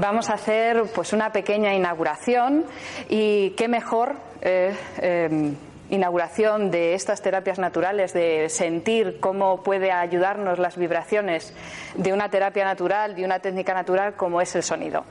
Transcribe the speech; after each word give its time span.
vamos 0.00 0.30
a 0.30 0.34
hacer 0.34 0.84
pues 0.94 1.12
una 1.12 1.32
pequeña 1.32 1.74
inauguración 1.74 2.64
y 3.08 3.50
qué 3.50 3.68
mejor 3.68 4.16
eh, 4.40 4.74
em, 4.98 5.56
inauguración 5.90 6.70
de 6.70 6.94
estas 6.94 7.22
terapias 7.22 7.58
naturales, 7.58 8.12
de 8.12 8.48
sentir 8.48 9.18
cómo 9.20 9.62
puede 9.62 9.90
ayudarnos 9.90 10.58
las 10.58 10.76
vibraciones 10.76 11.52
de 11.94 12.12
una 12.12 12.28
terapia 12.28 12.64
natural, 12.64 13.14
de 13.14 13.24
una 13.24 13.40
técnica 13.40 13.74
natural 13.74 14.14
como 14.14 14.40
es 14.40 14.54
el 14.54 14.62
sonido. 14.62 15.04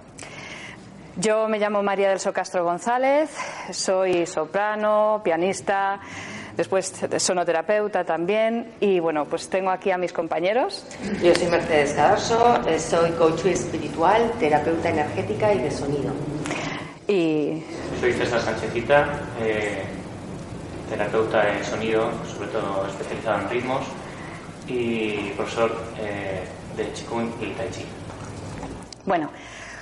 Yo 1.18 1.48
me 1.48 1.58
llamo 1.58 1.82
María 1.82 2.10
del 2.10 2.20
Socastro 2.20 2.64
González, 2.64 3.36
soy 3.72 4.28
soprano, 4.28 5.22
pianista, 5.24 6.00
después 6.58 6.92
sonoterapeuta 7.18 8.04
también 8.04 8.74
y 8.80 9.00
bueno, 9.00 9.26
pues 9.26 9.48
tengo 9.48 9.70
aquí 9.70 9.92
a 9.92 9.98
mis 9.98 10.12
compañeros. 10.12 10.86
Yo 11.22 11.34
soy 11.36 11.48
Mercedes 11.48 11.94
Cadarso, 11.94 12.62
eh, 12.68 12.80
soy 12.80 13.12
coach 13.12 13.46
espiritual, 13.46 14.34
terapeuta 14.40 14.90
energética 14.90 15.54
y 15.54 15.60
de 15.60 15.72
sonido. 15.72 16.12
Y 17.08 17.64
soy 18.02 18.12
César 18.14 18.42
Sanchezita, 18.42 19.08
eh, 19.40 19.84
terapeuta 20.90 21.48
en 21.48 21.64
sonido, 21.64 22.12
sobre 22.26 22.50
todo 22.50 22.86
especializado 22.88 23.42
en 23.42 23.50
ritmos 23.50 23.86
y 24.68 25.30
profesor 25.38 25.72
eh, 26.00 26.44
de 26.76 26.92
Qigong 26.92 27.32
y 27.42 27.52
Tai 27.52 27.70
Chi. 27.70 27.86
Bueno, 29.06 29.30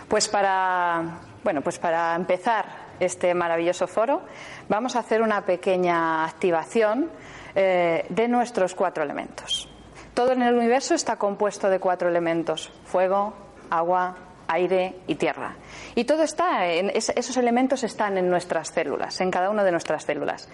pues 0.08 0.28
para, 0.28 1.02
bueno, 1.44 1.62
pues 1.62 1.80
para 1.80 2.16
empezar 2.16 2.65
este 3.00 3.34
maravilloso 3.34 3.88
foro, 3.88 4.22
vamos 4.70 4.96
a 4.96 5.00
hacer 5.00 5.22
una 5.22 5.46
pequeña 5.46 6.26
activación 6.26 7.10
eh, 7.56 8.06
de 8.10 8.28
nuestros 8.28 8.76
cuatro 8.76 9.04
elementos. 9.04 9.70
Todo 10.14 10.32
en 10.32 10.42
el 10.42 10.56
universo 10.56 10.96
está 10.96 11.18
compuesto 11.18 11.70
de 11.70 11.80
cuatro 11.80 12.10
elementos: 12.10 12.72
fuego, 12.86 13.34
agua, 13.70 14.16
aire 14.48 14.96
y 15.08 15.16
tierra. 15.16 15.56
Y 15.96 16.06
todo 16.06 16.24
está, 16.24 16.66
esos 16.68 17.38
elementos 17.38 17.84
están 17.84 18.18
en 18.18 18.30
nuestras 18.30 18.70
células, 18.70 19.20
en 19.22 19.32
cada 19.32 19.50
una 19.50 19.64
de 19.64 19.72
nuestras 19.72 20.04
células. 20.04 20.48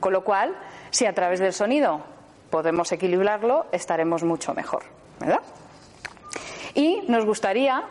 Con 0.00 0.12
lo 0.12 0.22
cual, 0.22 0.56
si 0.90 1.06
a 1.06 1.12
través 1.12 1.40
del 1.40 1.52
sonido 1.52 2.02
podemos 2.50 2.92
equilibrarlo, 2.92 3.66
estaremos 3.72 4.22
mucho 4.22 4.54
mejor. 4.54 4.84
¿Verdad? 5.18 5.40
Y 6.74 7.02
nos 7.08 7.24
gustaría 7.24 7.82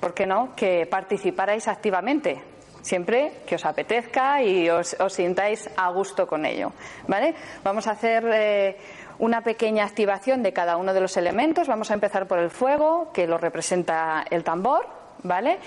¿por 0.00 0.14
qué 0.14 0.26
no?, 0.26 0.54
que 0.54 0.86
participarais 0.86 1.68
activamente, 1.68 2.42
siempre 2.86 3.42
que 3.46 3.56
os 3.56 3.64
apetezca 3.64 4.42
y 4.42 4.70
os, 4.70 4.96
sintáis 5.08 5.68
a 5.76 5.90
gusto 5.90 6.26
con 6.26 6.46
ello. 6.46 6.72
¿Vale? 7.08 7.34
Vamos 7.64 7.86
a 7.88 7.92
hacer 7.92 8.24
eh, 8.32 8.76
una 9.18 9.42
pequeña 9.42 9.84
activación 9.84 10.42
de 10.42 10.52
cada 10.52 10.76
uno 10.76 10.94
de 10.94 11.00
los 11.00 11.16
elementos. 11.16 11.66
Vamos 11.66 11.90
a 11.90 11.94
empezar 11.94 12.26
por 12.26 12.38
el 12.38 12.50
fuego, 12.50 13.10
que 13.12 13.26
lo 13.26 13.38
representa 13.38 14.24
el 14.30 14.44
tambor. 14.44 14.86
¿Vale? 15.22 15.58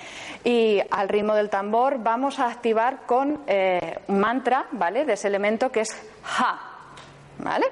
Y 0.45 0.79
al 0.89 1.09
ritmo 1.09 1.33
del 1.33 1.49
tambor 1.49 2.01
vamos 2.01 2.39
a 2.39 2.49
activar 2.49 3.05
con 3.05 3.41
eh, 3.45 3.97
un 4.07 4.19
mantra, 4.19 4.67
¿vale? 4.71 5.03
De 5.03 5.13
ese 5.13 5.27
elemento 5.27 5.69
que 5.69 5.81
es 5.81 5.89
Ja, 6.23 6.61
¿vale? 7.39 7.65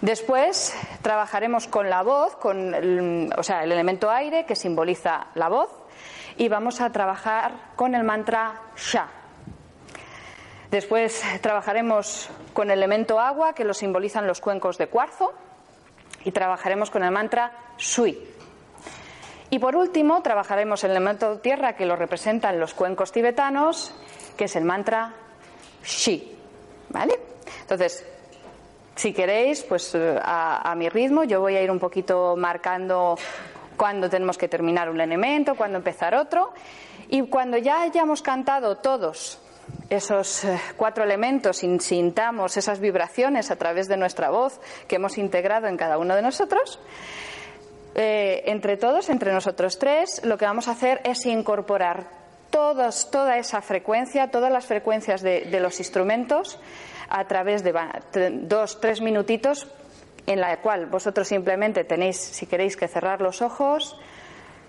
Después 0.00 0.74
trabajaremos 1.02 1.66
con 1.66 1.90
la 1.90 2.02
voz, 2.02 2.36
con 2.36 2.74
el, 2.74 3.32
o 3.36 3.42
sea, 3.42 3.64
el 3.64 3.72
elemento 3.72 4.10
aire 4.10 4.46
que 4.46 4.54
simboliza 4.54 5.26
la 5.34 5.48
voz, 5.48 5.70
y 6.36 6.48
vamos 6.48 6.80
a 6.80 6.90
trabajar 6.90 7.72
con 7.74 7.94
el 7.94 8.04
mantra 8.04 8.62
Sha. 8.76 9.08
Después 10.70 11.22
trabajaremos 11.40 12.30
con 12.52 12.70
el 12.70 12.78
elemento 12.78 13.18
agua 13.18 13.54
que 13.54 13.64
lo 13.64 13.74
simbolizan 13.74 14.26
los 14.26 14.40
cuencos 14.40 14.78
de 14.78 14.88
cuarzo 14.88 15.32
y 16.24 16.30
trabajaremos 16.30 16.90
con 16.90 17.02
el 17.02 17.10
mantra 17.10 17.52
Sui. 17.76 18.18
Y 19.50 19.58
por 19.58 19.76
último 19.76 20.22
trabajaremos 20.22 20.84
el 20.84 20.90
elemento 20.90 21.38
tierra 21.38 21.74
que 21.74 21.86
lo 21.86 21.96
representan 21.96 22.60
los 22.60 22.74
cuencos 22.74 23.12
tibetanos, 23.12 23.94
que 24.36 24.44
es 24.44 24.56
el 24.56 24.64
mantra 24.64 25.14
Shi. 25.82 26.36
¿Vale? 26.90 27.18
Entonces, 27.62 28.06
si 28.98 29.12
queréis, 29.12 29.62
pues 29.62 29.94
eh, 29.94 30.18
a, 30.20 30.74
mi 30.76 30.88
ritmo, 30.88 31.22
yo 31.22 31.40
voy 31.40 31.54
a 31.54 31.62
ir 31.62 31.70
un 31.70 31.78
poquito 31.78 32.34
marcando 32.36 33.16
cuándo 33.76 34.10
tenemos 34.10 34.36
que 34.36 34.48
terminar 34.48 34.90
un 34.90 35.00
elemento, 35.00 35.54
cuándo 35.54 35.78
empezar 35.78 36.16
otro. 36.16 36.52
Y 37.08 37.22
cuando 37.28 37.56
ya 37.58 37.82
hayamos 37.82 38.22
cantado 38.22 38.78
todos 38.78 39.40
esos 39.88 40.44
eh, 40.44 40.58
cuatro 40.76 41.04
elementos 41.04 41.58
sintamos 41.58 42.56
esas 42.56 42.80
vibraciones 42.80 43.52
a 43.52 43.56
través 43.56 43.86
de 43.86 43.96
nuestra 43.96 44.30
voz 44.30 44.60
que 44.88 44.96
hemos 44.96 45.16
integrado 45.16 45.68
en 45.68 45.76
cada 45.76 45.96
uno 45.96 46.16
de 46.16 46.22
nosotros, 46.22 46.80
eh, 47.94 48.42
entre 48.46 48.76
todos, 48.76 49.10
entre 49.10 49.32
nosotros 49.32 49.78
tres, 49.78 50.22
lo 50.24 50.36
que 50.36 50.44
vamos 50.44 50.66
a 50.66 50.72
hacer 50.72 51.00
es 51.04 51.24
incorporar 51.24 52.08
todos, 52.50 53.12
toda 53.12 53.38
esa 53.38 53.60
frecuencia, 53.60 54.32
todas 54.32 54.50
las 54.50 54.66
frecuencias 54.66 55.22
de 55.22 55.60
los 55.60 55.78
instrumentos 55.78 56.58
a 57.08 57.26
través 57.26 57.62
de 57.62 57.74
dos, 58.42 58.80
tres 58.80 59.00
minutitos 59.00 59.66
en 60.26 60.40
la 60.40 60.60
cual 60.60 60.86
vosotros 60.86 61.26
simplemente 61.26 61.84
tenéis, 61.84 62.18
si 62.18 62.46
queréis, 62.46 62.76
que 62.76 62.86
cerrar 62.86 63.22
los 63.22 63.40
ojos, 63.40 63.98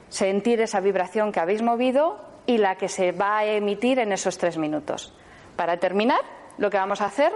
sentir 0.08 0.62
esa 0.62 0.80
vibración 0.80 1.32
que 1.32 1.42
habéis 1.42 1.62
movido 1.62 2.18
y 2.46 2.58
la 2.58 2.76
que 2.76 2.88
se 2.88 3.12
va 3.12 3.40
a 3.40 3.46
emitir 3.46 4.00
en 4.00 4.14
esos 4.14 4.38
tres 4.38 4.58
minutos. 4.58 5.14
Para 5.58 5.78
terminar, 5.78 6.22
lo 6.58 6.70
que 6.70 6.78
vamos 6.78 7.02
a 7.02 7.06
hacer 7.06 7.32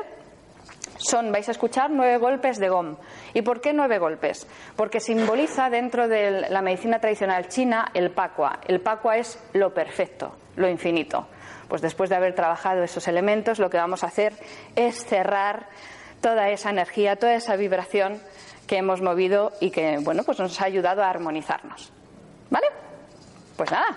son, 1.04 1.32
vais 1.32 1.48
a 1.48 1.52
escuchar 1.52 1.92
nueve 1.92 2.18
golpes 2.18 2.60
de 2.60 2.70
gom. 2.70 2.98
¿Y 3.34 3.42
por 3.42 3.62
qué 3.62 3.74
nueve 3.74 4.00
golpes? 4.00 4.48
Porque 4.76 5.00
simboliza 5.00 5.70
dentro 5.70 6.08
de 6.08 6.50
la 6.50 6.62
medicina 6.62 7.00
tradicional 7.00 7.48
china 7.48 7.92
el 7.94 8.12
pacua. 8.12 8.60
El 8.68 8.82
pacua 8.82 9.18
es 9.18 9.40
lo 9.54 9.74
perfecto, 9.74 10.36
lo 10.56 10.70
infinito 10.70 11.28
pues 11.74 11.82
después 11.82 12.08
de 12.12 12.16
haber 12.16 12.36
trabajado 12.36 12.84
esos 12.84 13.08
elementos, 13.08 13.58
lo 13.58 13.72
que 13.72 13.78
vamos 13.78 14.04
a 14.04 14.08
hacer 14.08 14.34
es 14.76 15.06
cerrar 15.06 15.70
toda 16.22 16.50
esa 16.50 16.70
energía, 16.70 17.16
toda 17.16 17.34
esa 17.34 17.56
vibración 17.56 18.22
que 18.68 18.78
hemos 18.78 19.02
movido 19.02 19.52
y 19.60 19.72
que, 19.72 19.98
bueno, 20.02 20.24
pues 20.24 20.40
nos 20.40 20.62
ha 20.62 20.66
ayudado 20.66 21.04
a 21.04 21.10
armonizarnos. 21.10 21.92
¿Vale? 22.50 22.68
Pues 23.58 23.72
nada, 23.72 23.88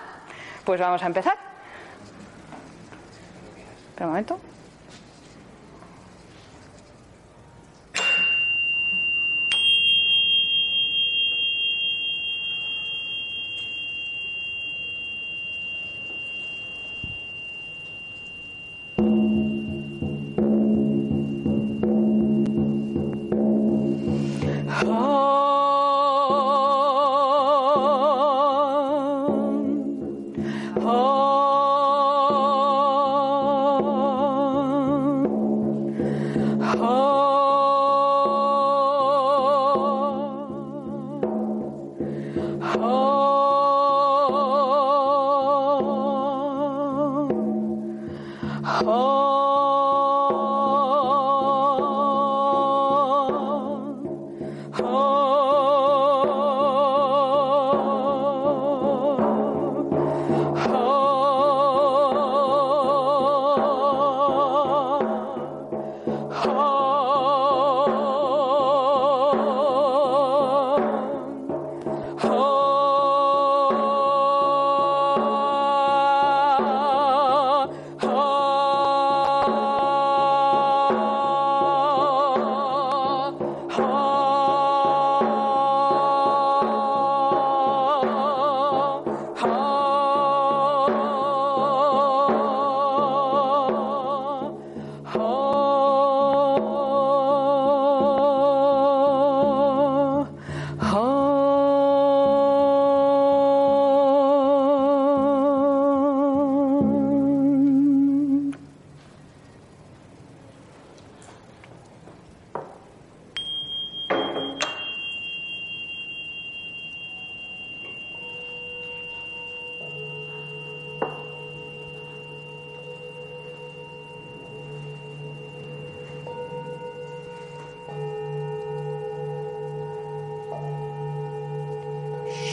pues 0.65 0.79
vamos 0.79 1.03
a 1.03 1.05
empezar. 1.05 1.37
Espera 3.89 4.07
un 4.07 4.11
momento. 4.11 4.39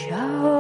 飘 0.05 0.54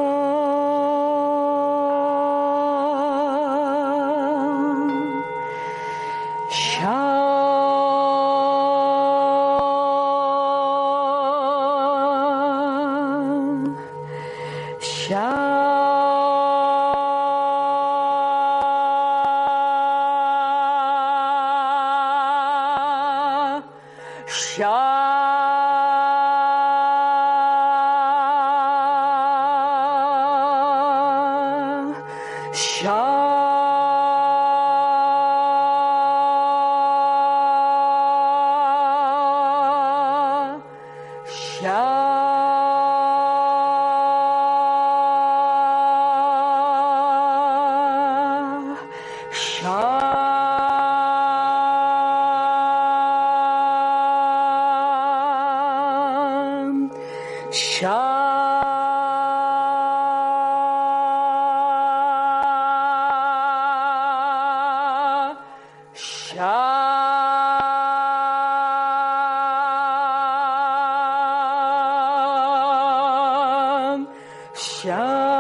Shut 57.84 58.13
Sha 74.54 75.34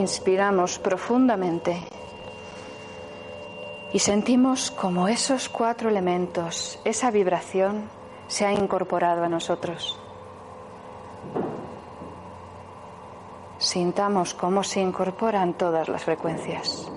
inspiramos 0.00 0.78
profundamente 0.78 1.76
y 3.92 3.98
sentimos 3.98 4.70
como 4.70 5.08
esos 5.08 5.48
cuatro 5.48 5.88
elementos, 5.90 6.80
esa 6.84 7.10
vibración, 7.10 7.88
se 8.28 8.46
ha 8.46 8.52
incorporado 8.52 9.24
a 9.24 9.28
nosotros. 9.28 9.98
Sintamos 13.58 14.32
cómo 14.32 14.62
se 14.62 14.80
incorporan 14.80 15.54
todas 15.54 15.88
las 15.88 16.04
frecuencias. 16.04 16.90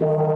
Bye. 0.00 0.27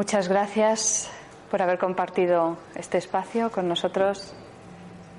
Muchas 0.00 0.30
gracias 0.30 1.10
por 1.50 1.60
haber 1.60 1.78
compartido 1.78 2.56
este 2.74 2.96
espacio 2.96 3.52
con 3.52 3.68
nosotros. 3.68 4.32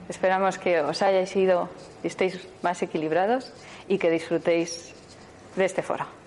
Esperamos 0.10 0.58
que 0.58 0.82
os 0.82 1.04
hayáis 1.04 1.36
ido 1.36 1.70
y 2.04 2.08
estéis 2.08 2.48
más 2.63 2.82
equilibrados 2.82 3.54
y 3.88 4.00
que 4.00 4.10
disfrutéis 4.10 4.96
de 5.56 5.65
este 5.65 5.84
foro. 5.84 6.20